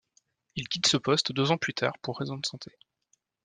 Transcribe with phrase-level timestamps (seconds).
[0.55, 2.75] Il quitte ce poste deux ans plus tard pour raisons de santé.